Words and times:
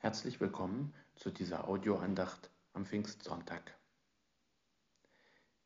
Herzlich 0.00 0.40
willkommen 0.40 0.94
zu 1.16 1.32
dieser 1.32 1.66
Audioandacht 1.66 2.52
am 2.72 2.86
Pfingstsonntag. 2.86 3.76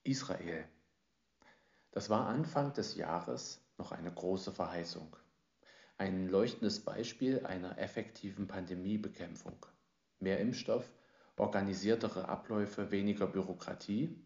Israel. 0.05 0.67
Das 1.91 2.09
war 2.09 2.29
Anfang 2.29 2.73
des 2.73 2.95
Jahres 2.95 3.61
noch 3.77 3.93
eine 3.93 4.11
große 4.11 4.51
Verheißung. 4.51 5.15
Ein 5.99 6.29
leuchtendes 6.29 6.81
Beispiel 6.81 7.45
einer 7.45 7.77
effektiven 7.77 8.49
Pandemiebekämpfung. 8.49 9.67
Mehr 10.19 10.41
Impfstoff, 10.41 10.91
organisiertere 11.37 12.27
Abläufe, 12.27 12.91
weniger 12.91 13.27
Bürokratie. 13.27 14.19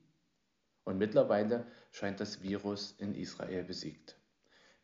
Und 0.85 0.99
mittlerweile 0.99 1.67
scheint 1.91 2.21
das 2.21 2.43
Virus 2.43 2.93
in 2.99 3.17
Israel 3.17 3.65
besiegt. 3.65 4.17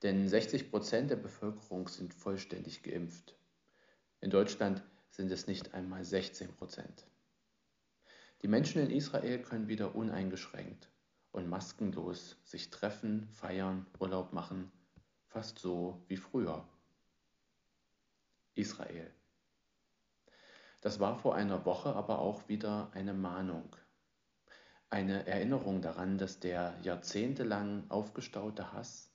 Denn 0.02 0.28
60 0.28 0.68
Prozent 0.68 1.12
der 1.12 1.16
Bevölkerung 1.16 1.86
sind 1.86 2.12
vollständig 2.12 2.82
geimpft. 2.82 3.36
In 4.20 4.30
Deutschland 4.30 4.82
sind 5.12 5.30
es 5.30 5.46
nicht 5.46 5.74
einmal 5.74 6.04
16 6.04 6.56
Prozent. 6.56 7.06
Die 8.42 8.48
Menschen 8.48 8.82
in 8.82 8.90
Israel 8.90 9.38
können 9.40 9.68
wieder 9.68 9.94
uneingeschränkt 9.94 10.90
und 11.30 11.48
maskenlos 11.48 12.38
sich 12.44 12.70
treffen, 12.70 13.28
feiern, 13.30 13.86
Urlaub 14.00 14.32
machen, 14.32 14.72
fast 15.28 15.58
so 15.58 16.02
wie 16.08 16.16
früher. 16.16 16.66
Israel. 18.54 19.10
Das 20.80 20.98
war 20.98 21.16
vor 21.16 21.34
einer 21.34 21.64
Woche 21.64 21.94
aber 21.94 22.18
auch 22.18 22.48
wieder 22.48 22.90
eine 22.92 23.14
Mahnung, 23.14 23.76
eine 24.90 25.26
Erinnerung 25.26 25.80
daran, 25.80 26.18
dass 26.18 26.40
der 26.40 26.76
jahrzehntelang 26.82 27.88
aufgestaute 27.90 28.72
Hass, 28.72 29.10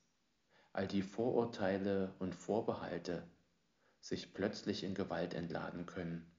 all 0.74 0.88
die 0.88 1.02
Vorurteile 1.02 2.14
und 2.20 2.34
Vorbehalte, 2.34 3.28
sich 4.08 4.34
plötzlich 4.34 4.86
in 4.86 4.96
Gewalt 4.96 5.34
entladen 5.34 5.86
können, 5.86 6.32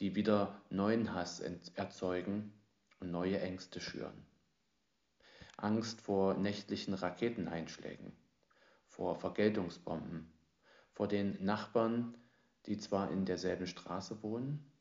die 0.00 0.16
wieder 0.16 0.60
neuen 0.70 1.14
Hass 1.14 1.38
erzeugen 1.38 2.52
und 2.98 3.12
neue 3.12 3.40
Ängste 3.40 3.80
schüren. 3.80 4.26
Angst 5.56 6.00
vor 6.00 6.34
nächtlichen 6.34 6.94
Raketeneinschlägen, 6.94 8.12
vor 8.88 9.14
Vergeltungsbomben, 9.14 10.32
vor 10.90 11.06
den 11.06 11.44
Nachbarn, 11.44 12.16
die 12.66 12.76
zwar 12.76 13.12
in 13.12 13.24
derselben 13.24 13.68
Straße 13.68 14.20
wohnen, 14.24 14.72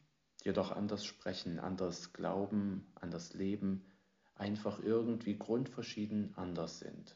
jedoch 0.43 0.71
anders 0.71 1.05
sprechen, 1.05 1.59
anders 1.59 2.11
glauben, 2.11 2.91
anders 2.95 3.35
leben, 3.35 3.85
einfach 4.33 4.79
irgendwie 4.79 5.37
grundverschieden 5.37 6.33
anders 6.35 6.79
sind, 6.79 7.15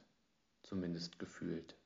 zumindest 0.62 1.18
gefühlt. 1.18 1.80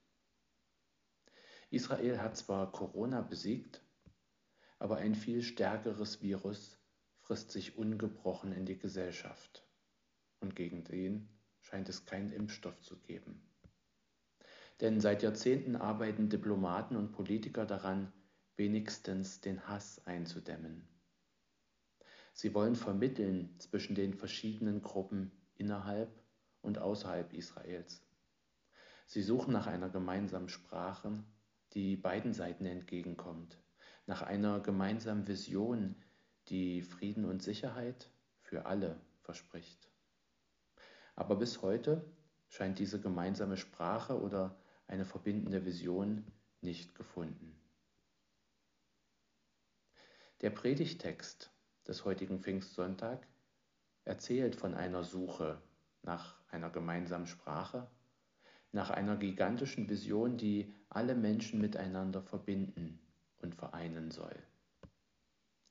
Israel 1.69 2.21
hat 2.21 2.37
zwar 2.37 2.71
Corona 2.71 3.21
besiegt, 3.21 3.81
aber 4.79 4.97
ein 4.97 5.15
viel 5.15 5.41
stärkeres 5.41 6.21
Virus 6.21 6.79
frisst 7.19 7.51
sich 7.51 7.77
ungebrochen 7.77 8.53
in 8.53 8.65
die 8.65 8.77
Gesellschaft. 8.77 9.67
Und 10.39 10.55
gegen 10.55 10.83
den 10.83 11.27
scheint 11.59 11.89
es 11.89 12.05
keinen 12.05 12.31
Impfstoff 12.31 12.81
zu 12.81 12.97
geben. 13.01 13.41
Denn 14.79 15.01
seit 15.01 15.23
Jahrzehnten 15.23 15.75
arbeiten 15.75 16.29
Diplomaten 16.29 16.95
und 16.95 17.11
Politiker 17.11 17.65
daran, 17.65 18.13
wenigstens 18.55 19.41
den 19.41 19.67
Hass 19.67 20.05
einzudämmen. 20.05 20.87
Sie 22.33 22.53
wollen 22.53 22.75
vermitteln 22.75 23.59
zwischen 23.59 23.95
den 23.95 24.13
verschiedenen 24.13 24.81
Gruppen 24.81 25.31
innerhalb 25.55 26.23
und 26.61 26.77
außerhalb 26.77 27.33
Israels. 27.33 28.05
Sie 29.05 29.21
suchen 29.21 29.53
nach 29.53 29.67
einer 29.67 29.89
gemeinsamen 29.89 30.49
Sprache, 30.49 31.23
die 31.73 31.95
beiden 31.95 32.33
Seiten 32.33 32.65
entgegenkommt, 32.65 33.59
nach 34.05 34.21
einer 34.21 34.59
gemeinsamen 34.59 35.27
Vision, 35.27 35.95
die 36.47 36.81
Frieden 36.81 37.25
und 37.25 37.43
Sicherheit 37.43 38.09
für 38.41 38.65
alle 38.65 38.99
verspricht. 39.21 39.89
Aber 41.15 41.35
bis 41.35 41.61
heute 41.61 42.05
scheint 42.47 42.79
diese 42.79 43.01
gemeinsame 43.01 43.57
Sprache 43.57 44.19
oder 44.19 44.57
eine 44.87 45.05
verbindende 45.05 45.65
Vision 45.65 46.25
nicht 46.61 46.95
gefunden. 46.95 47.59
Der 50.41 50.51
Predigtext 50.51 51.51
des 51.87 52.05
heutigen 52.05 52.39
Pfingstsonntag 52.39 53.27
erzählt 54.03 54.55
von 54.55 54.75
einer 54.75 55.03
Suche 55.03 55.61
nach 56.03 56.39
einer 56.49 56.69
gemeinsamen 56.69 57.27
Sprache, 57.27 57.89
nach 58.77 58.91
einer 58.91 59.17
gigantischen 59.17 59.89
Vision, 59.89 60.37
die 60.37 60.71
alle 60.89 61.15
Menschen 61.15 61.59
miteinander 61.59 62.21
verbinden 62.21 62.99
und 63.39 63.55
vereinen 63.55 64.11
soll. 64.11 64.35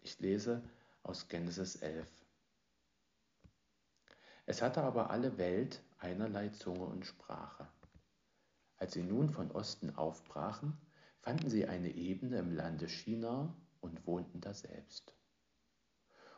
Ich 0.02 0.18
lese 0.18 0.60
aus 1.04 1.28
Genesis 1.28 1.76
11. 1.76 2.10
Es 4.46 4.60
hatte 4.60 4.82
aber 4.82 5.10
alle 5.10 5.38
Welt 5.38 5.84
einerlei 5.98 6.48
Zunge 6.48 6.84
und 6.84 7.06
Sprache. 7.06 7.68
Als 8.76 8.94
sie 8.94 9.04
nun 9.04 9.30
von 9.30 9.52
Osten 9.52 9.94
aufbrachen, 9.94 10.76
fanden 11.20 11.48
sie 11.48 11.64
eine 11.66 11.90
Ebene 11.94 12.38
im 12.38 12.56
Lande 12.56 12.88
China 12.88 13.54
und 13.80 14.04
wohnten 14.04 14.40
daselbst. 14.40 15.14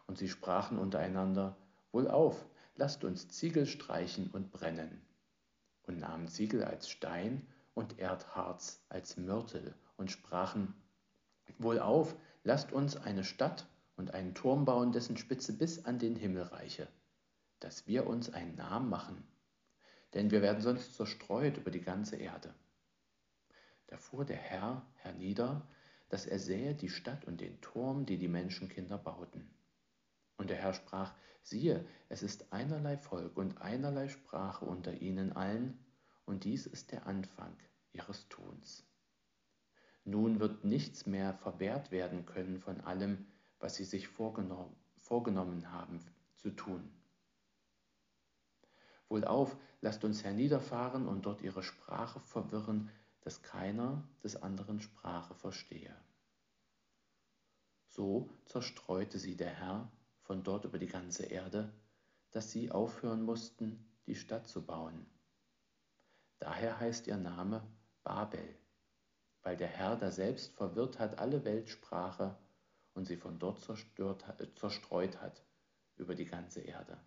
Und 0.07 0.19
sie 0.19 0.29
sprachen 0.29 0.79
untereinander, 0.79 1.57
Wohlauf, 1.93 2.47
lasst 2.77 3.05
uns 3.05 3.29
Ziegel 3.29 3.65
streichen 3.65 4.31
und 4.31 4.53
brennen 4.53 5.08
und 5.89 5.99
nahmen 5.99 6.29
Ziegel 6.29 6.65
als 6.65 6.89
Stein 6.89 7.47
und 7.75 7.99
Erdharz 7.99 8.85
als 8.89 9.17
Mörtel 9.17 9.75
und 9.97 10.11
sprachen, 10.11 10.75
Wohlauf, 11.59 12.15
lasst 12.45 12.73
uns 12.73 12.97
eine 12.97 13.25
Stadt 13.25 13.67
und 13.97 14.15
einen 14.15 14.35
Turm 14.35 14.65
bauen, 14.65 14.93
dessen 14.93 15.17
Spitze 15.17 15.53
bis 15.53 15.85
an 15.85 15.99
den 15.99 16.15
Himmel 16.15 16.43
reiche, 16.43 16.89
dass 17.61 17.87
wir 17.87 18.07
uns 18.07 18.33
einen 18.33 18.55
Namen 18.55 18.89
machen, 18.89 19.27
denn 20.15 20.31
wir 20.31 20.43
werden 20.43 20.61
sonst 20.61 20.95
zerstreut 20.95 21.57
über 21.57 21.71
die 21.71 21.81
ganze 21.81 22.17
Erde. 22.17 22.55
Da 23.89 23.97
fuhr 23.97 24.25
der 24.25 24.37
Herr 24.37 24.87
hernieder, 24.97 25.67
dass 26.11 26.27
er 26.27 26.39
sähe 26.39 26.75
die 26.75 26.91
Stadt 26.91 27.25
und 27.25 27.41
den 27.41 27.61
Turm, 27.61 28.07
die 28.07 28.19
die 28.19 28.29
Menschenkinder 28.29 28.99
bauten. 28.99 29.51
Und 30.39 30.51
der 30.51 30.57
Herr 30.57 30.73
sprach, 30.73 31.15
siehe, 31.43 31.85
es 32.09 32.23
ist 32.23 32.53
einerlei 32.53 32.97
Volk 32.97 33.37
und 33.37 33.61
einerlei 33.61 34.09
Sprache 34.09 34.65
unter 34.65 34.95
ihnen 34.95 35.33
allen, 35.33 35.85
und 36.25 36.45
dies 36.45 36.67
ist 36.67 36.93
der 36.93 37.07
Anfang 37.07 37.57
ihres 37.93 38.29
Tuns. 38.29 38.85
Nun 40.05 40.41
wird 40.41 40.65
nichts 40.65 41.07
mehr 41.07 41.35
verwehrt 41.35 41.91
werden 41.91 42.25
können 42.25 42.61
von 42.61 42.81
allem, 42.81 43.27
was 43.59 43.75
sie 43.75 43.85
sich 43.85 44.09
vorgenommen, 44.09 44.75
vorgenommen 44.97 45.73
haben 45.73 46.01
zu 46.37 46.51
tun. 46.51 46.91
Wohlauf, 49.09 49.57
lasst 49.81 50.05
uns 50.05 50.23
herniederfahren 50.23 51.09
und 51.09 51.27
dort 51.27 51.43
ihre 51.43 51.63
Sprache 51.63 52.21
verwirren, 52.21 52.91
dass 53.23 53.43
keiner 53.43 54.07
des 54.23 54.37
anderen 54.37 54.81
Sprache 54.81 55.35
verstehe. 55.35 55.95
So 57.89 58.31
zerstreute 58.45 59.19
sie 59.19 59.37
der 59.37 59.51
Herr 59.51 59.91
von 60.29 60.45
dort 60.45 60.67
über 60.67 60.79
die 60.79 60.87
ganze 60.87 61.25
Erde, 61.25 61.73
dass 62.33 62.53
sie 62.53 62.71
aufhören 62.71 63.23
mussten, 63.23 63.91
die 64.07 64.15
Stadt 64.15 64.47
zu 64.47 64.65
bauen. 64.65 65.07
Daher 66.39 66.79
heißt 66.79 67.07
ihr 67.07 67.17
Name 67.17 67.67
Babel, 68.05 68.55
weil 69.41 69.57
der 69.57 69.69
Herr 69.69 69.97
da 69.97 70.11
selbst 70.11 70.53
verwirrt 70.53 70.99
hat 70.99 71.19
alle 71.19 71.47
Weltsprache 71.47 72.39
und 72.93 73.07
sie 73.07 73.17
von 73.17 73.39
dort 73.39 73.63
zerstört, 73.63 74.23
zerstreut 74.55 75.19
hat 75.23 75.43
über 75.97 76.15
die 76.15 76.27
ganze 76.27 76.61
Erde. 76.61 77.01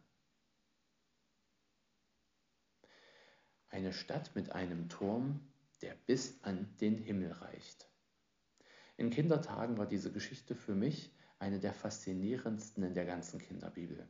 Eine 3.70 3.94
Stadt 3.94 4.32
mit 4.34 4.52
einem 4.52 4.90
Turm, 4.90 5.48
der 5.84 5.94
bis 6.08 6.44
an 6.44 6.76
den 6.82 6.98
Himmel 6.98 7.34
reicht. 7.34 7.88
In 8.98 9.12
Kindertagen 9.12 9.78
war 9.78 9.86
diese 9.86 10.12
Geschichte 10.12 10.56
für 10.56 10.74
mich 10.74 11.14
eine 11.42 11.60
der 11.60 11.74
faszinierendsten 11.74 12.84
in 12.84 12.94
der 12.94 13.06
ganzen 13.06 13.40
Kinderbibel. 13.40 14.08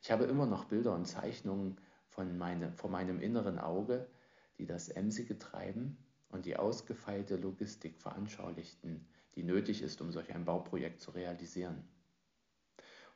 Ich 0.00 0.10
habe 0.10 0.24
immer 0.24 0.46
noch 0.46 0.64
Bilder 0.64 0.94
und 0.94 1.04
Zeichnungen 1.04 1.78
von 2.08 2.38
meine, 2.38 2.72
vor 2.72 2.88
meinem 2.88 3.20
inneren 3.20 3.58
Auge, 3.58 4.08
die 4.56 4.64
das 4.64 4.88
emsige 4.88 5.38
Treiben 5.38 5.98
und 6.30 6.46
die 6.46 6.56
ausgefeilte 6.56 7.36
Logistik 7.36 7.98
veranschaulichten, 7.98 9.06
die 9.34 9.42
nötig 9.42 9.82
ist, 9.82 10.00
um 10.00 10.10
solch 10.10 10.34
ein 10.34 10.46
Bauprojekt 10.46 11.02
zu 11.02 11.10
realisieren. 11.10 11.86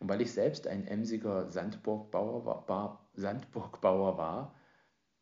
Und 0.00 0.10
weil 0.10 0.20
ich 0.20 0.32
selbst 0.32 0.66
ein 0.66 0.86
emsiger 0.86 1.50
Sandburgbauer 1.50 2.68
war, 2.68 3.08
Sandburgbauer 3.14 4.18
war, 4.18 4.54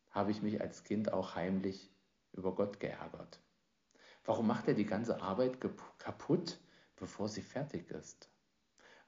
habe 0.09 0.31
ich 0.31 0.41
mich 0.41 0.59
als 0.59 0.83
Kind 0.83 1.13
auch 1.13 1.35
heimlich 1.35 1.89
über 2.33 2.53
Gott 2.53 2.81
geärgert. 2.81 3.41
Warum 4.25 4.47
macht 4.47 4.67
er 4.67 4.73
die 4.73 4.85
ganze 4.85 5.21
Arbeit 5.21 5.59
kaputt, 5.99 6.59
bevor 7.03 7.27
sie 7.27 7.41
fertig 7.41 7.91
ist? 7.91 8.29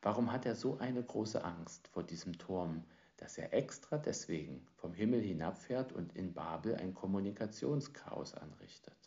Warum 0.01 0.33
hat 0.33 0.45
er 0.45 0.56
so 0.56 0.77
eine 0.80 1.01
große 1.01 1.42
Angst 1.45 1.88
vor 1.88 2.03
diesem 2.03 2.38
Turm, 2.38 2.83
dass 3.15 3.38
er 3.38 3.53
extra 3.53 3.97
deswegen 3.97 4.68
vom 4.75 4.94
Himmel 4.94 5.21
hinabfährt 5.21 5.94
und 5.94 6.13
in 6.13 6.33
Babel 6.33 6.75
ein 6.75 6.94
Kommunikationschaos 6.94 8.33
anrichtet? 8.33 8.97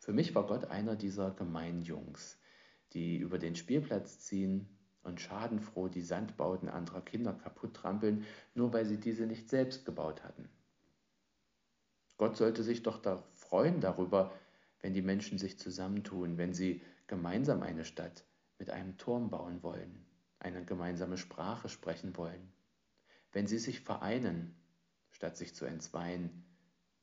Für 0.00 0.12
mich 0.12 0.34
war 0.34 0.48
Gott 0.48 0.64
einer 0.64 0.96
dieser 0.96 1.30
gemeinen 1.30 1.82
Jungs, 1.82 2.40
die 2.92 3.18
über 3.18 3.38
den 3.38 3.54
Spielplatz 3.54 4.18
ziehen 4.18 4.68
und 5.04 5.20
schadenfroh 5.20 5.86
die 5.86 6.02
Sandbauten 6.02 6.68
anderer 6.68 7.02
Kinder 7.02 7.34
kaputt 7.34 7.72
trampeln, 7.74 8.26
nur 8.54 8.72
weil 8.72 8.84
sie 8.84 8.98
diese 8.98 9.26
nicht 9.26 9.48
selbst 9.48 9.84
gebaut 9.84 10.24
hatten. 10.24 10.50
Gott 12.16 12.36
sollte 12.36 12.64
sich 12.64 12.82
doch 12.82 12.98
da 12.98 13.22
freuen 13.34 13.80
darüber, 13.80 14.32
wenn 14.80 14.94
die 14.94 15.02
Menschen 15.02 15.38
sich 15.38 15.58
zusammentun, 15.58 16.38
wenn 16.38 16.54
sie 16.54 16.82
gemeinsam 17.06 17.62
eine 17.62 17.84
Stadt 17.84 18.24
mit 18.58 18.70
einem 18.70 18.96
Turm 18.98 19.30
bauen 19.30 19.62
wollen, 19.62 20.06
eine 20.38 20.64
gemeinsame 20.64 21.18
Sprache 21.18 21.68
sprechen 21.68 22.16
wollen, 22.16 22.52
wenn 23.32 23.46
sie 23.46 23.58
sich 23.58 23.80
vereinen, 23.80 24.54
statt 25.10 25.36
sich 25.36 25.54
zu 25.54 25.64
entzweien, 25.64 26.44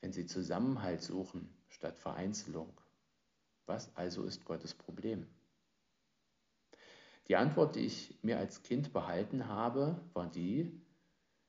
wenn 0.01 0.13
sie 0.13 0.25
Zusammenhalt 0.25 1.01
suchen, 1.01 1.49
statt 1.67 1.97
Vereinzelung. 1.97 2.71
Was 3.65 3.95
also 3.95 4.23
ist 4.23 4.45
Gottes 4.45 4.73
Problem? 4.73 5.27
Die 7.27 7.35
Antwort, 7.35 7.75
die 7.75 7.81
ich 7.81 8.17
mir 8.21 8.37
als 8.37 8.61
Kind 8.61 8.93
behalten 8.93 9.47
habe, 9.47 9.99
war 10.13 10.29
die, 10.29 10.79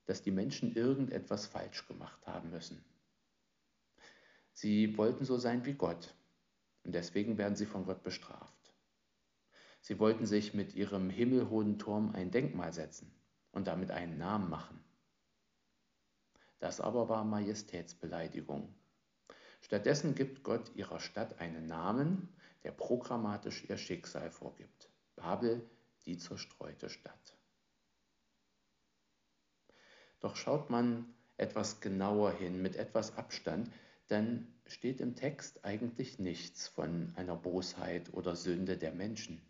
dass 0.07 0.23
die 0.23 0.31
Menschen 0.31 0.75
irgendetwas 0.75 1.47
falsch 1.47 1.87
gemacht 1.87 2.27
haben 2.27 2.51
müssen. 2.51 2.83
Sie 4.57 4.97
wollten 4.97 5.27
so 5.27 5.37
sein 5.37 5.67
wie 5.67 5.75
Gott 5.75 6.15
und 6.83 6.95
deswegen 6.95 7.37
werden 7.37 7.57
sie 7.57 7.67
von 7.67 7.85
Gott 7.85 8.03
bestraft. 8.03 8.75
Sie 9.83 9.99
wollten 9.99 10.25
sich 10.25 10.55
mit 10.55 10.75
ihrem 10.75 11.11
himmelhohen 11.11 11.79
Turm 11.79 12.13
ein 12.15 12.31
Denkmal 12.31 12.73
setzen 12.73 13.15
und 13.53 13.67
damit 13.67 13.91
einen 13.91 14.17
Namen 14.17 14.49
machen. 14.49 14.83
Das 16.59 16.81
aber 16.81 17.11
war 17.11 17.23
Majestätsbeleidigung. 17.25 18.75
Stattdessen 19.61 20.15
gibt 20.15 20.43
Gott 20.43 20.75
ihrer 20.75 21.01
Stadt 21.01 21.39
einen 21.39 21.67
Namen, 21.67 22.35
der 22.65 22.73
programmatisch 22.73 23.69
ihr 23.69 23.77
Schicksal 23.77 24.31
vorgibt. 24.31 24.91
Babel, 25.17 25.69
die 26.07 26.17
zerstreute 26.17 26.89
Stadt. 26.89 27.37
Doch 30.21 30.35
schaut 30.35 30.71
man 30.71 31.15
etwas 31.37 31.83
genauer 31.83 32.33
hin, 32.33 32.63
mit 32.63 32.77
etwas 32.77 33.19
Abstand, 33.19 33.71
dann 34.09 34.47
steht 34.67 35.01
im 35.01 35.15
Text 35.15 35.65
eigentlich 35.65 36.19
nichts 36.19 36.69
von 36.69 37.13
einer 37.17 37.37
Bosheit 37.37 38.13
oder 38.13 38.37
Sünde 38.37 38.77
der 38.77 38.93
Menschen. 38.93 39.41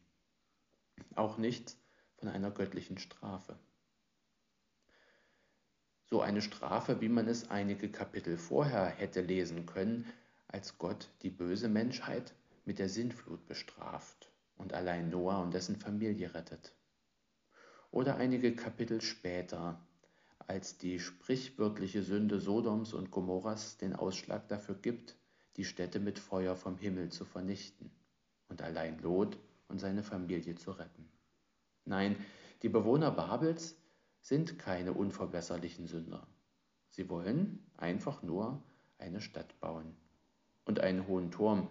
Auch 1.15 1.39
nichts 1.39 1.79
von 2.17 2.29
einer 2.29 2.51
göttlichen 2.51 2.99
Strafe. 2.99 3.59
So 6.09 6.21
eine 6.21 6.41
Strafe, 6.41 7.01
wie 7.01 7.09
man 7.09 7.27
es 7.27 7.51
einige 7.51 7.91
Kapitel 7.91 8.39
vorher 8.39 8.87
hätte 8.87 9.21
lesen 9.21 9.67
können, 9.67 10.07
als 10.49 10.79
Gott 10.79 11.11
die 11.23 11.31
böse 11.31 11.69
Menschheit 11.69 12.35
mit 12.65 12.79
der 12.79 12.89
Sintflut 12.89 13.47
bestraft 13.47 14.31
und 14.57 14.73
allein 14.73 15.11
Noah 15.11 15.43
und 15.43 15.53
dessen 15.53 15.77
Familie 15.77 16.33
rettet. 16.35 16.75
Oder 17.91 18.17
einige 18.17 18.55
Kapitel 18.55 19.01
später, 19.01 19.86
als 20.47 20.79
die 20.79 21.01
sprichwörtliche 21.01 22.03
Sünde 22.03 22.41
Sodoms 22.41 22.93
und 22.93 23.11
Gomorras 23.11 23.79
den 23.79 23.95
Ausschlag 23.95 24.49
dafür 24.49 24.77
gibt, 24.77 25.17
die 25.57 25.65
Städte 25.65 26.01
mit 26.01 26.19
Feuer 26.19 26.57
vom 26.57 26.79
Himmel 26.79 27.11
zu 27.11 27.25
vernichten 27.25 27.91
und 28.49 28.63
allein 28.63 29.01
Lot 29.01 29.39
und 29.69 29.81
seine 29.81 30.03
Familie 30.03 30.55
zu 30.55 30.73
retten. 30.73 31.09
Nein, 31.85 32.17
die 32.63 32.69
Bewohner 32.69 33.11
Babels 33.11 33.77
sind 34.21 34.59
keine 34.59 34.93
unverbesserlichen 34.93 35.87
Sünder. 35.87 36.27
Sie 36.91 37.09
wollen 37.09 37.65
einfach 37.77 38.23
nur 38.23 38.63
eine 38.99 39.21
Stadt 39.21 39.59
bauen 39.61 39.95
und 40.65 40.81
einen 40.81 41.07
hohen 41.07 41.31
Turm. 41.31 41.69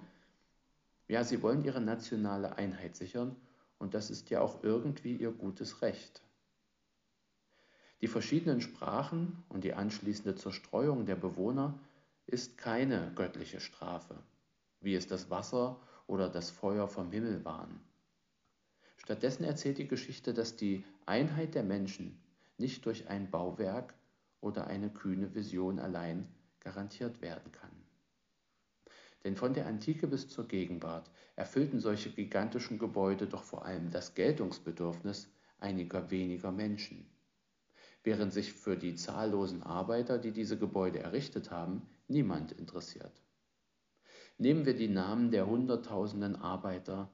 Ja, 1.07 1.23
sie 1.23 1.41
wollen 1.41 1.63
ihre 1.63 1.81
nationale 1.81 2.57
Einheit 2.57 2.95
sichern 2.95 3.35
und 3.77 3.93
das 3.93 4.09
ist 4.09 4.29
ja 4.29 4.41
auch 4.41 4.63
irgendwie 4.63 5.15
ihr 5.15 5.31
gutes 5.31 5.81
Recht. 5.81 6.21
Die 8.01 8.07
verschiedenen 8.07 8.61
Sprachen 8.61 9.43
und 9.49 9.63
die 9.63 9.73
anschließende 9.73 10.35
Zerstreuung 10.35 11.05
der 11.05 11.15
Bewohner 11.15 11.79
ist 12.25 12.57
keine 12.57 13.11
göttliche 13.15 13.59
Strafe, 13.59 14.21
wie 14.81 14.95
es 14.95 15.07
das 15.07 15.29
Wasser 15.29 15.79
oder 16.07 16.29
das 16.29 16.49
Feuer 16.49 16.87
vom 16.87 17.11
Himmel 17.11 17.45
waren. 17.45 17.79
Stattdessen 18.97 19.43
erzählt 19.43 19.77
die 19.77 19.87
Geschichte, 19.87 20.33
dass 20.33 20.55
die 20.55 20.83
Einheit 21.05 21.55
der 21.55 21.63
Menschen 21.63 22.21
nicht 22.57 22.85
durch 22.85 23.07
ein 23.07 23.29
Bauwerk 23.29 23.93
oder 24.41 24.67
eine 24.67 24.89
kühne 24.89 25.33
Vision 25.33 25.79
allein 25.79 26.27
garantiert 26.59 27.21
werden 27.21 27.51
kann. 27.51 27.71
Denn 29.23 29.35
von 29.35 29.53
der 29.53 29.67
Antike 29.67 30.07
bis 30.07 30.27
zur 30.27 30.47
Gegenwart 30.47 31.09
erfüllten 31.35 31.79
solche 31.79 32.11
gigantischen 32.11 32.77
Gebäude 32.77 33.27
doch 33.27 33.43
vor 33.43 33.65
allem 33.65 33.89
das 33.89 34.13
Geltungsbedürfnis 34.15 35.29
einiger 35.59 36.11
weniger 36.11 36.51
Menschen 36.51 37.09
während 38.05 38.31
sich 38.31 38.53
für 38.53 38.77
die 38.77 38.95
zahllosen 38.95 39.63
Arbeiter, 39.63 40.17
die 40.17 40.31
diese 40.31 40.57
Gebäude 40.57 40.99
errichtet 40.99 41.51
haben, 41.51 41.81
niemand 42.07 42.51
interessiert. 42.51 43.23
Nehmen 44.37 44.65
wir 44.65 44.75
die 44.75 44.87
Namen 44.87 45.31
der 45.31 45.47
Hunderttausenden 45.47 46.35
Arbeiter, 46.35 47.09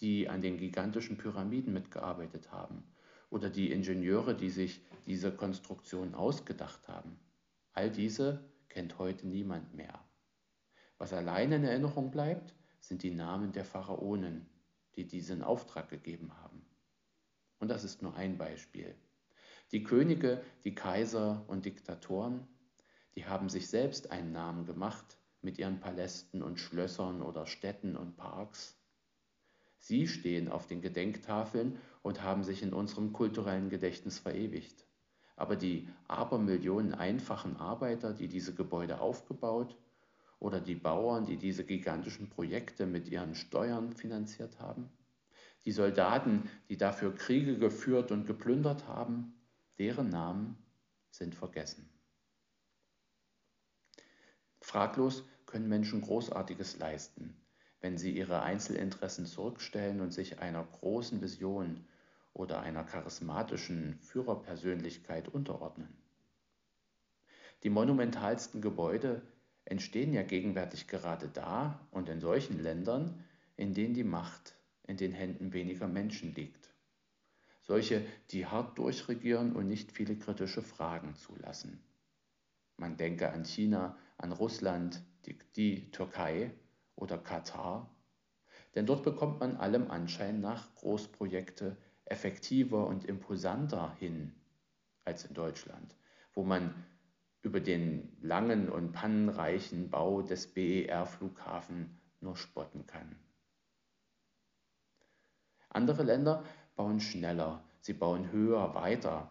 die 0.00 0.28
an 0.28 0.42
den 0.42 0.58
gigantischen 0.58 1.16
Pyramiden 1.16 1.72
mitgearbeitet 1.72 2.50
haben, 2.50 2.84
oder 3.30 3.50
die 3.50 3.70
Ingenieure, 3.70 4.34
die 4.34 4.50
sich 4.50 4.82
diese 5.06 5.30
Konstruktion 5.30 6.14
ausgedacht 6.14 6.88
haben. 6.88 7.18
All 7.72 7.90
diese 7.90 8.42
kennt 8.68 8.98
heute 8.98 9.26
niemand 9.26 9.74
mehr. 9.74 10.00
Was 10.96 11.12
allein 11.12 11.52
in 11.52 11.64
Erinnerung 11.64 12.10
bleibt, 12.10 12.54
sind 12.80 13.02
die 13.02 13.10
Namen 13.10 13.52
der 13.52 13.64
Pharaonen, 13.64 14.48
die 14.96 15.06
diesen 15.06 15.42
Auftrag 15.42 15.88
gegeben 15.88 16.32
haben. 16.42 16.64
Und 17.58 17.68
das 17.68 17.84
ist 17.84 18.02
nur 18.02 18.14
ein 18.14 18.38
Beispiel. 18.38 18.96
Die 19.70 19.82
Könige, 19.82 20.42
die 20.64 20.74
Kaiser 20.74 21.44
und 21.46 21.66
Diktatoren, 21.66 22.46
die 23.14 23.26
haben 23.26 23.50
sich 23.50 23.68
selbst 23.68 24.10
einen 24.10 24.32
Namen 24.32 24.64
gemacht 24.64 25.18
mit 25.42 25.58
ihren 25.58 25.78
Palästen 25.78 26.42
und 26.42 26.58
Schlössern 26.58 27.20
oder 27.20 27.44
Städten 27.44 27.94
und 27.94 28.16
Parks. 28.16 28.80
Sie 29.76 30.08
stehen 30.08 30.48
auf 30.48 30.66
den 30.66 30.80
Gedenktafeln 30.80 31.78
und 32.00 32.22
haben 32.22 32.44
sich 32.44 32.62
in 32.62 32.72
unserem 32.72 33.12
kulturellen 33.12 33.68
Gedächtnis 33.68 34.18
verewigt. 34.18 34.86
Aber 35.36 35.54
die 35.54 35.88
Abermillionen 36.08 36.94
einfachen 36.94 37.58
Arbeiter, 37.58 38.14
die 38.14 38.28
diese 38.28 38.54
Gebäude 38.54 39.00
aufgebaut 39.02 39.76
oder 40.38 40.60
die 40.60 40.76
Bauern, 40.76 41.26
die 41.26 41.36
diese 41.36 41.64
gigantischen 41.64 42.30
Projekte 42.30 42.86
mit 42.86 43.08
ihren 43.10 43.34
Steuern 43.34 43.92
finanziert 43.92 44.60
haben, 44.60 44.88
die 45.66 45.72
Soldaten, 45.72 46.48
die 46.70 46.78
dafür 46.78 47.14
Kriege 47.14 47.58
geführt 47.58 48.10
und 48.10 48.26
geplündert 48.26 48.88
haben, 48.88 49.34
deren 49.78 50.10
Namen 50.10 50.56
sind 51.10 51.34
vergessen. 51.34 51.88
Fraglos 54.60 55.24
können 55.46 55.68
Menschen 55.68 56.02
Großartiges 56.02 56.78
leisten, 56.78 57.36
wenn 57.80 57.96
sie 57.96 58.16
ihre 58.16 58.42
Einzelinteressen 58.42 59.26
zurückstellen 59.26 60.00
und 60.00 60.12
sich 60.12 60.40
einer 60.40 60.64
großen 60.64 61.22
Vision 61.22 61.86
oder 62.34 62.60
einer 62.60 62.84
charismatischen 62.84 63.98
Führerpersönlichkeit 64.00 65.28
unterordnen. 65.28 65.96
Die 67.62 67.70
monumentalsten 67.70 68.60
Gebäude 68.60 69.22
entstehen 69.64 70.12
ja 70.12 70.22
gegenwärtig 70.22 70.86
gerade 70.86 71.28
da 71.28 71.86
und 71.90 72.08
in 72.08 72.20
solchen 72.20 72.58
Ländern, 72.60 73.24
in 73.56 73.74
denen 73.74 73.94
die 73.94 74.04
Macht 74.04 74.54
in 74.86 74.96
den 74.96 75.12
Händen 75.12 75.52
weniger 75.52 75.88
Menschen 75.88 76.34
liegt 76.34 76.67
solche, 77.68 78.04
die 78.30 78.46
hart 78.46 78.78
durchregieren 78.78 79.54
und 79.54 79.68
nicht 79.68 79.92
viele 79.92 80.16
kritische 80.16 80.62
Fragen 80.62 81.14
zulassen. 81.16 81.78
Man 82.78 82.96
denke 82.96 83.30
an 83.30 83.44
China, 83.44 83.96
an 84.16 84.32
Russland, 84.32 85.02
die, 85.26 85.38
die 85.54 85.90
Türkei 85.90 86.50
oder 86.96 87.18
Katar, 87.18 87.94
denn 88.74 88.86
dort 88.86 89.04
bekommt 89.04 89.40
man 89.40 89.56
allem 89.56 89.90
Anschein 89.90 90.40
nach 90.40 90.74
Großprojekte 90.76 91.76
effektiver 92.06 92.86
und 92.86 93.04
imposanter 93.04 93.94
hin 93.98 94.32
als 95.04 95.26
in 95.26 95.34
Deutschland, 95.34 95.94
wo 96.32 96.44
man 96.44 96.74
über 97.42 97.60
den 97.60 98.16
langen 98.22 98.70
und 98.70 98.92
pannenreichen 98.92 99.90
Bau 99.90 100.22
des 100.22 100.54
BER-Flughafen 100.54 101.98
nur 102.20 102.36
spotten 102.36 102.86
kann. 102.86 103.16
Andere 105.70 106.02
Länder 106.02 106.44
bauen 106.78 107.00
schneller, 107.00 107.62
sie 107.80 107.92
bauen 107.92 108.30
höher, 108.30 108.72
weiter. 108.74 109.30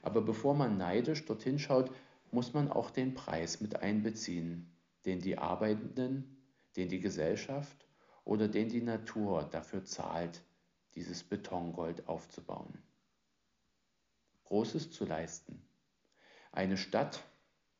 Aber 0.00 0.22
bevor 0.22 0.54
man 0.54 0.78
neidisch 0.78 1.26
dorthin 1.26 1.58
schaut, 1.58 1.90
muss 2.30 2.54
man 2.54 2.70
auch 2.70 2.90
den 2.90 3.14
Preis 3.14 3.60
mit 3.60 3.82
einbeziehen, 3.82 4.72
den 5.04 5.20
die 5.20 5.38
Arbeitenden, 5.38 6.36
den 6.76 6.88
die 6.88 7.00
Gesellschaft 7.00 7.86
oder 8.24 8.46
den 8.46 8.68
die 8.68 8.80
Natur 8.80 9.48
dafür 9.50 9.84
zahlt, 9.84 10.40
dieses 10.94 11.24
Betongold 11.24 12.08
aufzubauen. 12.08 12.78
Großes 14.44 14.92
zu 14.92 15.04
leisten, 15.04 15.60
eine 16.52 16.76
Stadt 16.76 17.24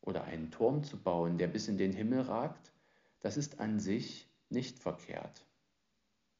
oder 0.00 0.24
einen 0.24 0.50
Turm 0.50 0.82
zu 0.82 0.96
bauen, 1.00 1.38
der 1.38 1.46
bis 1.46 1.68
in 1.68 1.78
den 1.78 1.92
Himmel 1.92 2.22
ragt, 2.22 2.72
das 3.20 3.36
ist 3.36 3.60
an 3.60 3.78
sich 3.78 4.26
nicht 4.48 4.80
verkehrt. 4.80 5.46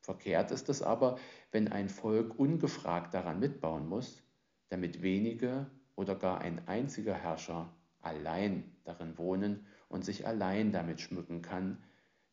Verkehrt 0.03 0.51
ist 0.51 0.69
es 0.69 0.83
aber, 0.83 1.19
wenn 1.53 1.69
ein 1.69 1.89
Volk 1.89 2.39
ungefragt 2.39 3.15
daran 3.15 3.39
mitbauen 3.39 3.89
muss, 3.89 4.23
damit 4.69 5.01
wenige 5.01 5.71
oder 5.95 6.17
gar 6.17 6.41
ein 6.41 6.67
einziger 6.67 7.15
Herrscher 7.15 7.73
allein 8.01 8.77
darin 8.85 9.17
wohnen 9.17 9.67
und 9.89 10.05
sich 10.05 10.27
allein 10.27 10.73
damit 10.73 11.01
schmücken 11.01 11.41
kann, 11.41 11.83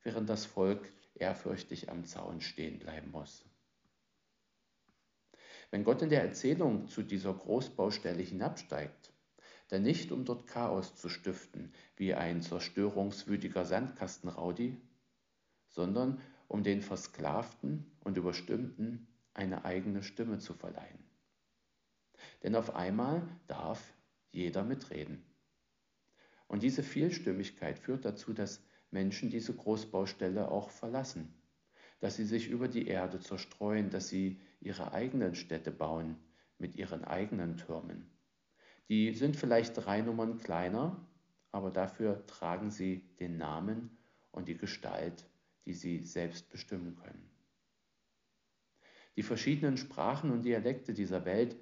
während 0.02 0.30
das 0.30 0.46
Volk 0.46 0.92
ehrfürchtig 1.14 1.92
am 1.92 2.06
Zaun 2.06 2.42
stehen 2.42 2.80
bleiben 2.80 3.12
muss. 3.12 3.46
Wenn 5.70 5.84
Gott 5.84 6.02
in 6.02 6.10
der 6.10 6.24
Erzählung 6.24 6.88
zu 6.88 7.04
dieser 7.04 7.34
Großbaustelle 7.34 8.24
hinabsteigt, 8.24 9.14
dann 9.68 9.84
nicht 9.84 10.12
um 10.12 10.26
dort 10.26 10.48
Chaos 10.48 10.96
zu 10.96 11.10
stiften, 11.10 11.72
wie 11.96 12.16
ein 12.16 12.42
zerstörungswütiger 12.42 13.66
Sandkastenraudi, 13.66 14.82
sondern 15.68 16.20
um 16.50 16.64
den 16.64 16.82
Versklavten 16.82 17.90
und 18.02 18.18
Überstimmten 18.18 19.08
eine 19.34 19.64
eigene 19.64 20.04
Stimme 20.04 20.40
zu 20.40 20.54
verleihen. 20.54 21.06
Denn 22.44 22.56
auf 22.56 22.76
einmal 22.76 23.22
darf 23.48 23.94
jeder 24.32 24.64
mitreden. 24.64 25.24
Und 26.48 26.64
diese 26.64 26.84
Vielstimmigkeit 26.84 27.78
führt 27.80 28.04
dazu, 28.04 28.34
dass 28.34 28.62
Menschen 28.90 29.30
diese 29.30 29.56
Großbaustelle 29.56 30.50
auch 30.50 30.72
verlassen, 30.72 31.34
dass 32.00 32.16
sie 32.16 32.26
sich 32.26 32.50
über 32.50 32.68
die 32.68 32.88
Erde 32.88 33.20
zerstreuen, 33.20 33.92
dass 33.92 34.10
sie 34.10 34.42
ihre 34.60 34.92
eigenen 34.92 35.36
Städte 35.36 35.72
bauen 35.72 36.18
mit 36.58 36.76
ihren 36.76 37.04
eigenen 37.06 37.58
Türmen. 37.58 38.10
Die 38.90 39.14
sind 39.14 39.36
vielleicht 39.36 39.78
drei 39.78 40.02
Nummern 40.02 40.40
kleiner, 40.40 41.08
aber 41.52 41.70
dafür 41.70 42.26
tragen 42.26 42.72
sie 42.72 43.08
den 43.20 43.38
Namen 43.38 43.96
und 44.32 44.48
die 44.48 44.58
Gestalt, 44.58 45.30
die 45.66 45.74
sie 45.74 46.04
selbst 46.04 46.50
bestimmen 46.50 46.96
können. 46.96 47.30
Die 49.16 49.24
verschiedenen 49.24 49.78
Sprachen 49.78 50.32
und 50.32 50.44
Dialekte 50.44 50.94
dieser 50.94 51.26
Welt, 51.26 51.58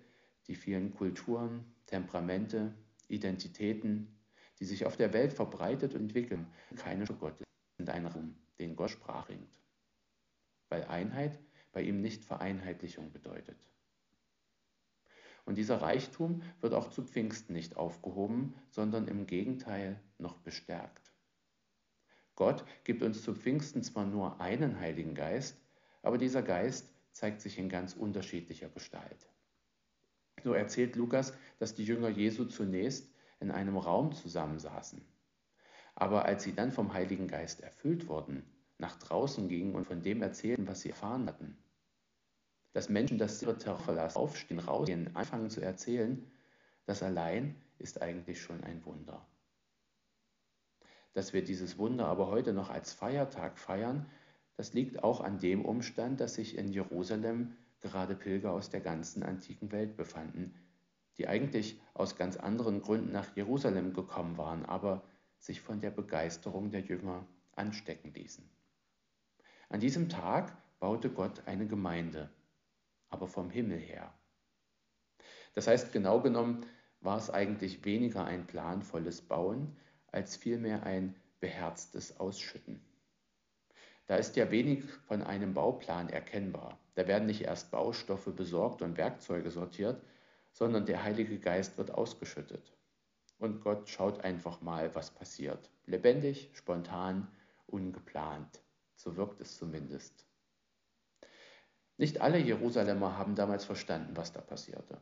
die 0.48 0.56
vielen 0.56 0.94
Kulturen, 0.94 1.66
Temperamente, 1.88 2.74
Identitäten, 3.08 4.16
die 4.60 4.66
sich 4.66 4.86
auf 4.86 4.98
der 4.98 5.13
Welt 5.13 5.34
verbreitet 5.34 5.94
und 5.94 6.01
entwickeln, 6.01 6.48
keine 6.75 7.06
Gottes 7.06 7.48
sind 7.77 7.89
ein 7.89 8.06
Raum, 8.06 8.36
den 8.60 8.75
Gott 8.75 8.89
sprach 8.89 9.27
bringt. 9.27 9.50
Weil 10.70 10.84
Einheit 10.86 11.39
bei 11.72 11.82
ihm 11.82 12.01
nicht 12.01 12.25
Vereinheitlichung 12.25 13.12
bedeutet. 13.12 13.58
Und 15.46 15.58
dieser 15.58 15.82
Reichtum 15.82 16.42
wird 16.60 16.74
auch 16.74 16.89
zu 16.89 17.04
Pfingsten 17.04 17.54
nicht 17.54 17.77
aufgehoben, 17.77 18.54
sondern 18.70 19.08
im 19.08 19.27
Gegenteil 19.27 20.01
noch 20.18 20.38
bestärkt. 20.39 21.07
Gott 22.38 22.63
gibt 22.84 23.01
uns 23.01 23.24
zu 23.24 23.34
Pfingsten 23.34 23.82
zwar 23.82 24.06
nur 24.06 24.39
einen 24.39 24.79
Heiligen 24.79 25.15
Geist, 25.15 25.58
aber 26.03 26.20
dieser 26.20 26.44
Geist 26.44 26.88
zeigt 27.12 27.41
sich 27.41 27.58
in 27.58 27.67
ganz 27.67 27.96
unterschiedlicher 27.96 28.70
Gestalt. 28.70 29.27
So 30.44 30.53
erzählt 30.53 30.96
Lukas, 30.96 31.34
dass 31.58 31.74
die 31.74 31.84
Jünger 31.84 32.10
Jesu 32.10 32.46
zunächst 32.46 33.12
in 33.39 33.50
einem 33.50 33.75
Raum 33.75 34.13
zusammensaßen. 34.13 35.01
Aber 35.96 36.25
als 36.25 36.44
sie 36.44 36.53
dann 36.53 36.72
vom 36.72 36.94
Heiligen 36.94 37.27
Geist 37.27 37.62
erfüllt 37.62 38.08
wurden, 38.08 38.44
nach 38.77 39.00
draußen 39.00 39.50
gingen 39.50 39.74
und 39.74 39.88
von 39.88 40.03
dem 40.03 40.22
erzählten, 40.22 40.67
was 40.67 40.82
sie 40.82 40.89
erfahren 40.89 41.25
hatten, 41.25 41.58
dass 42.74 42.88
Menschen 42.88 43.17
das 43.17 43.39
Terror 43.39 43.79
verlassen, 43.79 44.15
aufstehen, 44.15 44.60
rausgehen, 44.60 45.15
anfangen 45.15 45.50
zu 45.50 45.62
erzählen, 45.62 46.32
das 46.86 47.01
allein 47.01 47.56
ist 47.79 48.00
eigentlich 48.00 48.39
schon 48.39 48.63
ein 48.63 48.86
Wunder. 48.86 49.27
Dass 51.18 51.34
wir 51.34 51.44
dieses 51.44 51.80
Wunder 51.80 52.06
aber 52.06 52.28
heute 52.28 52.54
noch 52.54 52.70
als 52.70 52.94
Feiertag 52.94 53.58
feiern, 53.58 54.06
das 54.56 54.74
liegt 54.74 55.04
auch 55.04 55.20
an 55.20 55.40
dem 55.40 55.66
Umstand, 55.66 56.20
dass 56.20 56.36
sich 56.36 56.56
in 56.56 56.68
Jerusalem 56.68 57.58
gerade 57.82 58.14
Pilger 58.16 58.52
aus 58.52 58.70
der 58.70 58.82
ganzen 58.82 59.24
antiken 59.24 59.72
Welt 59.72 59.98
befanden, 59.98 60.54
die 61.18 61.28
eigentlich 61.28 61.82
aus 61.96 62.18
ganz 62.18 62.38
anderen 62.38 62.84
Gründen 62.84 63.12
nach 63.12 63.36
Jerusalem 63.36 63.94
gekommen 63.94 64.38
waren, 64.38 64.64
aber 64.64 65.02
sich 65.40 65.60
von 65.60 65.80
der 65.80 65.90
Begeisterung 65.90 66.70
der 66.70 66.82
Jünger 66.82 67.26
anstecken 67.56 68.14
ließen. 68.14 68.48
An 69.70 69.80
diesem 69.80 70.10
Tag 70.10 70.56
baute 70.80 71.10
Gott 71.10 71.48
eine 71.48 71.66
Gemeinde, 71.66 72.30
aber 73.10 73.26
vom 73.26 73.50
Himmel 73.50 73.80
her. 73.80 74.14
Das 75.56 75.66
heißt, 75.66 75.92
genau 75.92 76.22
genommen 76.22 76.64
war 77.02 77.18
es 77.18 77.32
eigentlich 77.32 77.86
weniger 77.86 78.24
ein 78.24 78.46
planvolles 78.46 79.24
Bauen, 79.24 79.76
als 80.18 80.36
vielmehr 80.36 80.82
ein 80.82 81.16
beherztes 81.40 82.20
Ausschütten. 82.20 82.82
Da 84.08 84.16
ist 84.16 84.36
ja 84.36 84.50
wenig 84.50 84.84
von 85.06 85.22
einem 85.22 85.54
Bauplan 85.54 86.10
erkennbar. 86.10 86.80
Da 86.96 87.08
werden 87.08 87.28
nicht 87.28 87.42
erst 87.42 87.70
Baustoffe 87.70 88.34
besorgt 88.36 88.82
und 88.82 88.98
Werkzeuge 88.98 89.52
sortiert, 89.52 90.02
sondern 90.52 90.88
der 90.88 91.04
Heilige 91.04 91.38
Geist 91.38 91.78
wird 91.78 91.92
ausgeschüttet. 91.92 92.76
Und 93.38 93.62
Gott 93.62 93.90
schaut 93.90 94.22
einfach 94.22 94.60
mal, 94.62 94.96
was 94.96 95.12
passiert. 95.12 95.70
Lebendig, 95.86 96.50
spontan, 96.54 97.28
ungeplant. 97.68 98.64
So 98.96 99.18
wirkt 99.18 99.40
es 99.40 99.56
zumindest. 99.56 100.26
Nicht 101.98 102.22
alle 102.22 102.40
Jerusalemer 102.40 103.20
haben 103.20 103.36
damals 103.36 103.66
verstanden, 103.66 104.18
was 104.18 104.34
da 104.34 104.42
passierte. 104.42 105.00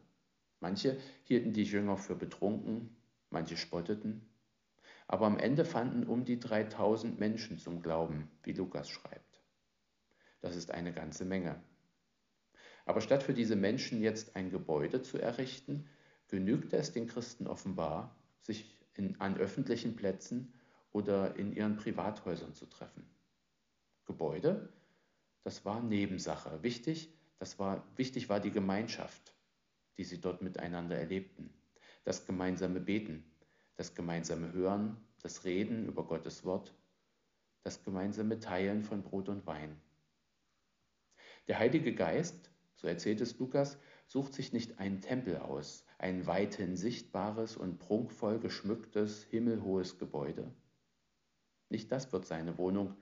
Manche 0.60 0.98
hielten 1.24 1.53
die 1.53 1.63
Jünger 1.63 1.95
für 1.95 2.15
betrunken, 2.15 2.98
manche 3.29 3.55
spotteten. 3.55 4.27
Aber 5.07 5.27
am 5.27 5.38
Ende 5.38 5.65
fanden 5.65 6.05
um 6.07 6.25
die 6.25 6.39
3000 6.39 7.19
Menschen 7.19 7.59
zum 7.59 7.81
Glauben, 7.81 8.31
wie 8.43 8.53
Lukas 8.53 8.89
schreibt. 8.89 9.41
Das 10.41 10.55
ist 10.55 10.71
eine 10.71 10.93
ganze 10.93 11.25
Menge. 11.25 11.62
Aber 12.85 13.01
statt 13.01 13.24
für 13.24 13.33
diese 13.33 13.55
Menschen 13.55 14.01
jetzt 14.01 14.35
ein 14.35 14.50
Gebäude 14.50 15.01
zu 15.01 15.17
errichten, 15.17 15.88
genügt 16.27 16.74
es 16.74 16.91
den 16.91 17.07
Christen 17.07 17.47
offenbar, 17.47 18.15
sich 18.41 18.77
in, 18.93 19.19
an 19.19 19.38
öffentlichen 19.38 19.95
Plätzen 19.95 20.53
oder 20.91 21.35
in 21.35 21.51
ihren 21.51 21.75
Privathäusern 21.75 22.53
zu 22.53 22.65
treffen. 22.67 23.09
Gebäude, 24.05 24.69
das 25.43 25.65
war 25.65 25.81
Nebensache. 25.81 26.63
Wichtig, 26.63 27.13
das 27.38 27.59
war, 27.59 27.85
wichtig 27.95 28.29
war 28.29 28.39
die 28.39 28.51
Gemeinschaft, 28.51 29.35
die 29.97 30.03
sie 30.03 30.21
dort 30.21 30.41
miteinander 30.41 30.97
erlebten. 30.97 31.53
Das 32.03 32.25
gemeinsame 32.25 32.79
Beten, 32.79 33.25
das 33.75 33.94
gemeinsame 33.94 34.53
Hören, 34.53 34.98
das 35.22 35.44
Reden 35.46 35.88
über 35.88 36.05
Gottes 36.05 36.44
Wort, 36.46 36.74
das 37.63 37.84
gemeinsame 37.84 38.39
Teilen 38.39 38.84
von 38.84 39.03
Brot 39.03 39.29
und 39.29 39.46
Wein. 39.46 39.79
Der 41.48 41.60
Heilige 41.60 41.94
Geist 41.94 42.50
so 42.75 42.88
erzählt 42.88 43.22
es 43.22 43.39
Lukas, 43.39 43.77
sucht 44.05 44.34
sich 44.34 44.53
nicht 44.53 44.79
einen 44.79 45.01
Tempel 45.01 45.38
aus, 45.38 45.86
ein 45.98 46.27
weithin 46.27 46.75
sichtbares 46.75 47.58
und 47.58 47.79
prunkvoll 47.79 48.39
geschmücktes, 48.39 49.24
himmelhohes 49.24 49.98
Gebäude. 49.98 50.53
Nicht 51.70 51.91
das 51.91 52.12
wird 52.12 52.25
seine 52.25 52.58
Wohnung, 52.58 52.96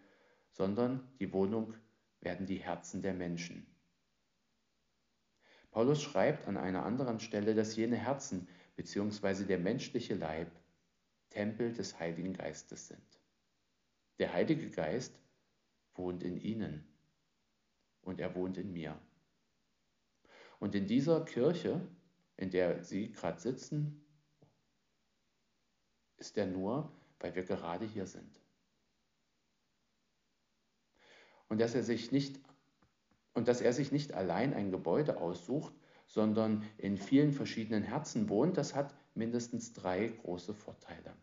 sondern 0.52 1.06
die 1.20 1.34
Wohnung 1.34 1.74
werden 2.22 2.46
die 2.46 2.60
Herzen 2.60 3.02
der 3.02 3.14
Menschen. 3.14 3.68
Paulus 5.72 6.02
schreibt 6.02 6.48
an 6.48 6.56
einer 6.56 6.86
anderen 6.86 7.20
Stelle, 7.20 7.56
dass 7.56 7.76
jene 7.76 7.98
Herzen 7.98 8.48
bzw. 8.76 9.46
der 9.46 9.58
menschliche 9.58 10.14
Leib 10.14 10.52
Tempel 11.34 11.74
des 11.74 12.00
Heiligen 12.00 12.34
Geistes 12.34 12.88
sind. 12.88 13.20
Der 14.20 14.34
Heilige 14.34 14.70
Geist 14.70 15.20
wohnt 15.96 16.24
in 16.24 16.40
ihnen 16.40 16.88
und 18.02 18.20
er 18.20 18.36
wohnt 18.36 18.58
in 18.58 18.72
mir. 18.72 19.00
Und 20.60 20.76
in 20.76 20.86
dieser 20.86 21.26
Kirche, 21.26 21.82
in 22.38 22.52
der 22.52 22.84
Sie 22.84 23.12
gerade 23.12 23.40
sitzen, 23.40 24.06
ist 26.18 26.38
er 26.38 26.46
nur, 26.46 26.92
weil 27.20 27.34
wir 27.36 27.44
gerade 27.44 27.86
hier 27.86 28.06
sind. 28.06 28.40
Und 31.50 31.60
dass 31.60 31.76
er 31.76 31.84
sich 31.84 32.12
nicht 32.12 32.40
und 33.34 33.48
dass 33.48 33.62
er 33.62 33.74
sich 33.74 33.92
nicht 33.92 34.14
allein 34.14 34.54
ein 34.54 34.70
Gebäude 34.70 35.18
aussucht, 35.18 35.74
sondern 36.06 36.64
in 36.78 36.98
vielen 36.98 37.32
verschiedenen 37.32 37.82
Herzen 37.82 38.30
wohnt, 38.30 38.58
das 38.58 38.76
hat 38.76 38.94
mindestens 39.16 39.74
drei 39.74 40.08
große 40.08 40.54
Vorteile. 40.54 41.16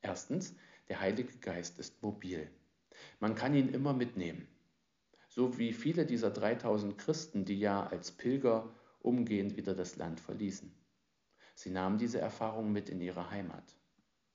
Erstens, 0.00 0.54
der 0.88 1.00
Heilige 1.00 1.38
Geist 1.38 1.78
ist 1.78 2.02
mobil. 2.02 2.50
Man 3.20 3.34
kann 3.34 3.54
ihn 3.54 3.68
immer 3.68 3.92
mitnehmen 3.92 4.48
so 5.34 5.56
wie 5.56 5.72
viele 5.72 6.04
dieser 6.04 6.30
3000 6.30 6.98
Christen, 6.98 7.46
die 7.46 7.58
ja 7.58 7.86
als 7.86 8.12
Pilger 8.12 8.68
umgehend 9.00 9.56
wieder 9.56 9.74
das 9.74 9.96
Land 9.96 10.20
verließen. 10.20 10.70
Sie 11.54 11.70
nahmen 11.70 11.96
diese 11.96 12.20
Erfahrung 12.20 12.70
mit 12.70 12.90
in 12.90 13.00
ihre 13.00 13.30
Heimat. 13.30 13.74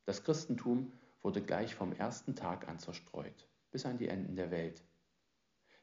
Das 0.06 0.24
Christentum 0.24 0.92
wurde 1.22 1.44
gleich 1.44 1.76
vom 1.76 1.94
ersten 1.94 2.36
Tag 2.36 2.68
an 2.68 2.80
zerstreut, 2.80 3.48
bis 3.70 3.86
an 3.86 4.00
die 4.00 4.08
Enden 4.08 4.36
der 4.36 4.50
Welt. 4.50 4.84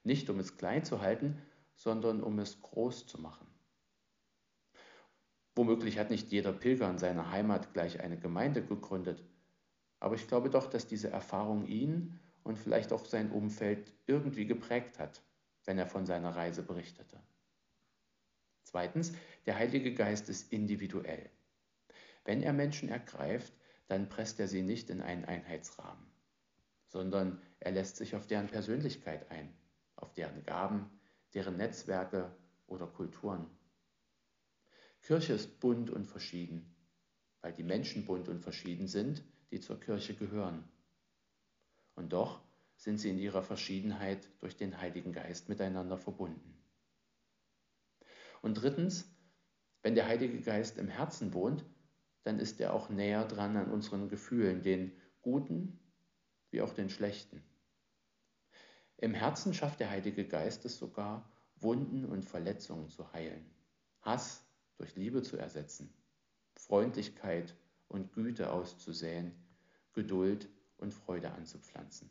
Nicht 0.02 0.28
um 0.30 0.40
es 0.40 0.56
klein 0.56 0.84
zu 0.84 1.00
halten, 1.00 1.40
sondern 1.76 2.20
um 2.20 2.40
es 2.40 2.60
groß 2.60 3.06
zu 3.06 3.20
machen. 3.20 3.46
Womöglich 5.56 5.98
hat 5.98 6.10
nicht 6.10 6.32
jeder 6.32 6.52
Pilger 6.52 6.90
in 6.90 6.98
seiner 6.98 7.30
Heimat 7.30 7.72
gleich 7.72 8.00
eine 8.00 8.18
Gemeinde 8.18 8.64
gegründet, 8.64 9.24
aber 10.00 10.16
ich 10.16 10.26
glaube 10.26 10.50
doch, 10.50 10.68
dass 10.68 10.86
diese 10.86 11.10
Erfahrung 11.10 11.66
ihn 11.66 12.18
und 12.42 12.58
vielleicht 12.58 12.92
auch 12.92 13.04
sein 13.06 13.30
Umfeld 13.30 13.92
irgendwie 14.06 14.46
geprägt 14.46 14.98
hat, 14.98 15.22
wenn 15.64 15.78
er 15.78 15.86
von 15.86 16.06
seiner 16.06 16.36
Reise 16.36 16.62
berichtete. 16.62 17.20
Zweitens, 18.64 19.12
der 19.46 19.56
Heilige 19.56 19.94
Geist 19.94 20.28
ist 20.28 20.52
individuell. 20.52 21.30
Wenn 22.24 22.42
er 22.42 22.52
Menschen 22.52 22.88
ergreift, 22.88 23.52
dann 23.86 24.08
presst 24.08 24.40
er 24.40 24.48
sie 24.48 24.62
nicht 24.62 24.90
in 24.90 25.00
einen 25.00 25.24
Einheitsrahmen, 25.24 26.04
sondern 26.88 27.40
er 27.60 27.72
lässt 27.72 27.96
sich 27.96 28.16
auf 28.16 28.26
deren 28.26 28.48
Persönlichkeit 28.48 29.30
ein, 29.30 29.54
auf 29.96 30.12
deren 30.14 30.44
Gaben, 30.44 30.90
deren 31.34 31.56
Netzwerke 31.56 32.34
oder 32.66 32.86
Kulturen. 32.86 33.48
Kirche 35.04 35.34
ist 35.34 35.60
bunt 35.60 35.90
und 35.90 36.06
verschieden, 36.06 36.74
weil 37.42 37.52
die 37.52 37.62
Menschen 37.62 38.06
bunt 38.06 38.26
und 38.30 38.40
verschieden 38.40 38.88
sind, 38.88 39.22
die 39.50 39.60
zur 39.60 39.78
Kirche 39.78 40.14
gehören. 40.14 40.64
Und 41.94 42.14
doch 42.14 42.40
sind 42.76 42.96
sie 42.96 43.10
in 43.10 43.18
ihrer 43.18 43.42
Verschiedenheit 43.42 44.26
durch 44.40 44.56
den 44.56 44.80
Heiligen 44.80 45.12
Geist 45.12 45.50
miteinander 45.50 45.98
verbunden. 45.98 46.58
Und 48.40 48.54
drittens, 48.54 49.14
wenn 49.82 49.94
der 49.94 50.06
Heilige 50.06 50.40
Geist 50.40 50.78
im 50.78 50.88
Herzen 50.88 51.34
wohnt, 51.34 51.66
dann 52.22 52.38
ist 52.38 52.58
er 52.58 52.72
auch 52.72 52.88
näher 52.88 53.26
dran 53.26 53.58
an 53.58 53.70
unseren 53.70 54.08
Gefühlen, 54.08 54.62
den 54.62 54.98
guten 55.20 55.80
wie 56.50 56.62
auch 56.62 56.72
den 56.72 56.88
schlechten. 56.88 57.44
Im 58.96 59.12
Herzen 59.12 59.52
schafft 59.52 59.80
der 59.80 59.90
Heilige 59.90 60.26
Geist 60.26 60.64
es 60.64 60.78
sogar, 60.78 61.30
Wunden 61.56 62.06
und 62.06 62.24
Verletzungen 62.24 62.88
zu 62.88 63.12
heilen, 63.12 63.44
Hass 64.00 64.44
durch 64.76 64.94
Liebe 64.96 65.22
zu 65.22 65.36
ersetzen, 65.36 65.92
Freundlichkeit 66.54 67.54
und 67.88 68.12
Güte 68.12 68.52
auszusäen, 68.52 69.32
Geduld 69.92 70.48
und 70.78 70.92
Freude 70.92 71.30
anzupflanzen. 71.32 72.10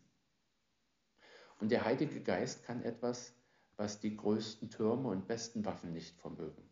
Und 1.59 1.69
der 1.69 1.85
Heilige 1.85 2.21
Geist 2.21 2.63
kann 2.63 2.81
etwas, 2.83 3.33
was 3.77 3.99
die 3.99 4.15
größten 4.15 4.69
Türme 4.69 5.09
und 5.09 5.27
besten 5.27 5.65
Waffen 5.65 5.93
nicht 5.93 6.17
vermögen. 6.17 6.69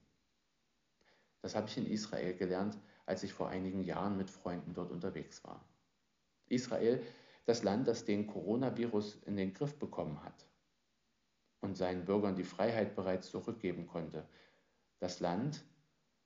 Das 1.42 1.56
habe 1.56 1.68
ich 1.68 1.78
in 1.78 1.88
Israel 1.88 2.36
gelernt, 2.36 2.78
als 3.06 3.24
ich 3.24 3.34
vor 3.34 3.50
einigen 3.50 3.84
Jahren 3.84 4.18
mit 4.18 4.30
Freunden 4.30 4.74
dort 4.74 4.92
unterwegs 4.92 5.44
war. 5.44 5.66
Israel, 6.48 7.02
das 7.46 7.64
Land, 7.64 7.88
das 7.88 8.06
den 8.06 8.28
Coronavirus 8.28 9.16
in 9.26 9.36
den 9.36 9.54
Griff 9.54 9.78
bekommen 9.80 10.24
hat 10.24 10.46
und 11.62 11.76
seinen 11.76 12.06
Bürgern 12.06 12.36
die 12.36 12.44
Freiheit 12.44 12.96
bereits 12.96 13.32
zurückgeben 13.32 13.88
konnte. 13.88 14.28
Das 15.00 15.20
Land, 15.20 15.64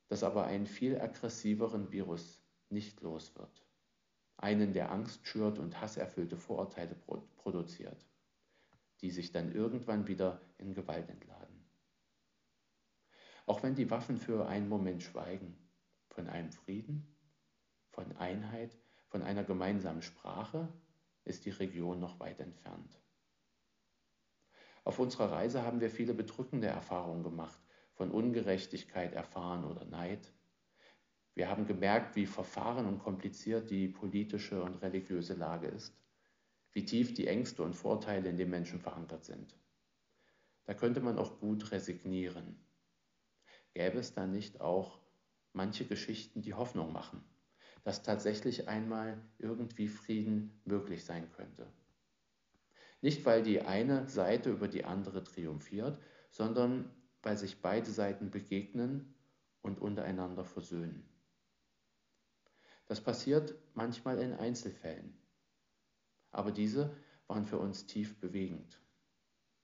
das 0.08 0.22
aber 0.22 0.44
einen 0.44 0.66
viel 0.66 1.00
aggressiveren 1.00 1.90
Virus 1.92 2.40
nicht 2.68 3.00
los 3.02 3.34
wird. 3.36 3.66
Einen, 4.36 4.72
der 4.72 4.92
Angst 4.92 5.26
schürt 5.26 5.58
und 5.58 5.80
hasserfüllte 5.80 6.36
Vorurteile 6.36 6.94
produziert 7.36 8.06
die 9.00 9.10
sich 9.10 9.32
dann 9.32 9.52
irgendwann 9.52 10.06
wieder 10.06 10.40
in 10.58 10.74
Gewalt 10.74 11.08
entladen. 11.08 11.64
Auch 13.44 13.62
wenn 13.62 13.74
die 13.74 13.90
Waffen 13.90 14.16
für 14.16 14.46
einen 14.48 14.68
Moment 14.68 15.02
schweigen, 15.02 15.56
von 16.08 16.28
einem 16.28 16.50
Frieden, 16.50 17.14
von 17.90 18.16
Einheit, 18.16 18.76
von 19.08 19.22
einer 19.22 19.44
gemeinsamen 19.44 20.02
Sprache 20.02 20.68
ist 21.24 21.44
die 21.44 21.50
Region 21.50 22.00
noch 22.00 22.18
weit 22.20 22.40
entfernt. 22.40 23.00
Auf 24.84 24.98
unserer 24.98 25.30
Reise 25.30 25.62
haben 25.62 25.80
wir 25.80 25.90
viele 25.90 26.14
bedrückende 26.14 26.68
Erfahrungen 26.68 27.22
gemacht, 27.22 27.60
von 27.96 28.10
Ungerechtigkeit 28.10 29.12
erfahren 29.12 29.64
oder 29.64 29.84
Neid. 29.84 30.32
Wir 31.34 31.48
haben 31.50 31.66
gemerkt, 31.66 32.16
wie 32.16 32.26
verfahren 32.26 32.86
und 32.86 33.00
kompliziert 33.00 33.68
die 33.70 33.88
politische 33.88 34.62
und 34.62 34.80
religiöse 34.80 35.34
Lage 35.34 35.66
ist 35.66 35.92
wie 36.76 36.84
tief 36.84 37.14
die 37.14 37.26
Ängste 37.26 37.62
und 37.62 37.72
Vorteile 37.72 38.28
in 38.28 38.36
den 38.36 38.50
Menschen 38.50 38.78
verankert 38.78 39.24
sind. 39.24 39.56
Da 40.66 40.74
könnte 40.74 41.00
man 41.00 41.18
auch 41.18 41.40
gut 41.40 41.72
resignieren. 41.72 42.54
Gäbe 43.72 43.98
es 43.98 44.12
da 44.12 44.26
nicht 44.26 44.60
auch 44.60 45.00
manche 45.54 45.86
Geschichten, 45.86 46.42
die 46.42 46.52
Hoffnung 46.52 46.92
machen, 46.92 47.24
dass 47.82 48.02
tatsächlich 48.02 48.68
einmal 48.68 49.18
irgendwie 49.38 49.88
Frieden 49.88 50.60
möglich 50.66 51.06
sein 51.06 51.32
könnte? 51.32 51.66
Nicht, 53.00 53.24
weil 53.24 53.42
die 53.42 53.62
eine 53.62 54.06
Seite 54.06 54.50
über 54.50 54.68
die 54.68 54.84
andere 54.84 55.24
triumphiert, 55.24 55.98
sondern 56.30 56.94
weil 57.26 57.36
sich 57.36 57.60
beide 57.60 57.90
Seiten 57.90 58.30
begegnen 58.30 59.14
und 59.60 59.80
untereinander 59.80 60.44
versöhnen. 60.44 61.06
Das 62.86 63.02
passiert 63.02 63.54
manchmal 63.74 64.18
in 64.20 64.32
Einzelfällen 64.32 65.18
aber 66.36 66.52
diese 66.52 66.94
waren 67.26 67.46
für 67.46 67.58
uns 67.58 67.86
tief 67.86 68.20
bewegend. 68.20 68.80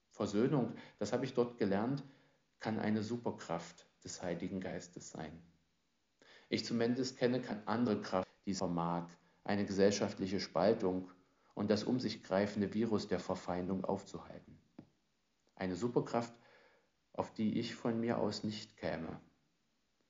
Versöhnung, 0.09 0.73
das 0.97 1.13
habe 1.13 1.23
ich 1.23 1.33
dort 1.33 1.57
gelernt, 1.57 2.03
kann 2.59 2.79
eine 2.79 3.03
Superkraft 3.03 3.87
des 4.03 4.21
Heiligen 4.21 4.59
Geistes 4.59 5.11
sein. 5.11 5.39
Ich 6.49 6.65
zumindest 6.65 7.17
kenne 7.17 7.41
keine 7.41 7.67
andere 7.67 8.01
Kraft, 8.01 8.29
die 8.45 8.55
vermag, 8.55 9.07
eine 9.43 9.65
gesellschaftliche 9.65 10.39
Spaltung 10.39 11.09
und 11.53 11.69
das 11.69 11.83
um 11.83 11.99
sich 11.99 12.23
greifende 12.23 12.73
Virus 12.73 13.07
der 13.07 13.19
Verfeindung 13.19 13.85
aufzuhalten. 13.85 14.57
Eine 15.55 15.75
Superkraft, 15.75 16.33
auf 17.13 17.33
die 17.33 17.59
ich 17.59 17.75
von 17.75 17.99
mir 17.99 18.17
aus 18.17 18.43
nicht 18.43 18.75
käme 18.77 19.19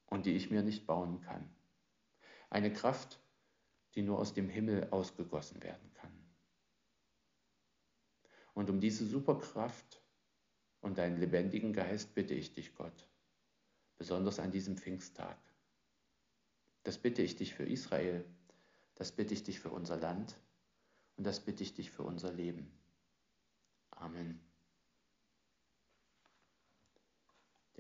und 0.08 0.26
die 0.26 0.36
ich 0.36 0.50
mir 0.50 0.64
nicht 0.64 0.88
bauen 0.88 1.22
kann. 1.22 1.50
Eine 2.50 2.72
Kraft, 2.72 3.20
die 3.96 4.02
nur 4.02 4.20
aus 4.20 4.34
dem 4.34 4.50
Himmel 4.50 4.90
ausgegossen 4.92 5.62
werden 5.62 5.92
kann. 5.94 6.12
Und 8.54 8.70
um 8.70 8.80
diese 8.80 9.06
Superkraft 9.06 10.02
und 10.82 10.98
deinen 10.98 11.20
lebendigen 11.20 11.74
Geist 11.74 12.14
bitte 12.14 12.34
ich 12.34 12.54
dich, 12.54 12.76
Gott, 12.76 13.08
besonders 13.98 14.40
an 14.40 14.52
diesem 14.52 14.78
Pfingsttag. 14.78 15.38
Das 16.84 16.98
bitte 16.98 17.22
ich 17.22 17.36
dich 17.36 17.54
für 17.54 17.66
Israel, 17.66 18.26
das 18.96 19.12
bitte 19.12 19.34
ich 19.34 19.44
dich 19.44 19.60
für 19.60 19.70
unser 19.70 19.98
Land 19.98 20.38
und 21.18 21.26
das 21.26 21.40
bitte 21.40 21.64
ich 21.64 21.74
dich 21.74 21.92
für 21.92 22.04
unser 22.04 22.32
Leben. 22.32 22.72
Amen. 23.92 24.53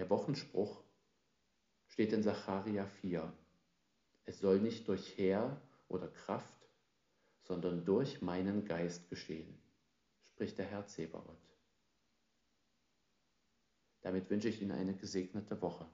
Der 0.03 0.09
Wochenspruch 0.09 0.83
steht 1.87 2.11
in 2.11 2.23
Sacharja 2.23 2.85
4. 2.87 3.31
Es 4.25 4.39
soll 4.39 4.59
nicht 4.59 4.85
durch 4.89 5.17
Heer 5.17 5.61
oder 5.87 6.09
Kraft, 6.09 6.67
sondern 7.39 7.85
durch 7.85 8.21
meinen 8.21 8.65
Geist 8.65 9.09
geschehen 9.09 9.57
spricht 10.25 10.57
der 10.57 10.65
Herr 10.65 10.85
Zebaoth. 10.87 11.57
Damit 14.01 14.29
wünsche 14.29 14.49
ich 14.49 14.61
Ihnen 14.61 14.73
eine 14.73 14.93
gesegnete 14.93 15.61
Woche. 15.61 15.89